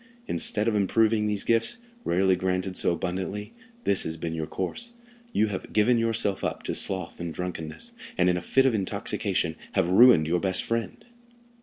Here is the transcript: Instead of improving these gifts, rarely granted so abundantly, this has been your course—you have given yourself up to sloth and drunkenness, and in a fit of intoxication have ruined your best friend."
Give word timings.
Instead 0.25 0.67
of 0.67 0.73
improving 0.73 1.27
these 1.27 1.43
gifts, 1.43 1.77
rarely 2.03 2.35
granted 2.35 2.75
so 2.75 2.91
abundantly, 2.91 3.53
this 3.83 4.01
has 4.01 4.17
been 4.17 4.33
your 4.33 4.47
course—you 4.47 5.45
have 5.49 5.71
given 5.71 5.99
yourself 5.99 6.43
up 6.43 6.63
to 6.63 6.73
sloth 6.73 7.19
and 7.19 7.35
drunkenness, 7.35 7.91
and 8.17 8.27
in 8.27 8.35
a 8.35 8.41
fit 8.41 8.65
of 8.65 8.73
intoxication 8.73 9.55
have 9.73 9.91
ruined 9.91 10.25
your 10.25 10.39
best 10.39 10.63
friend." 10.63 11.05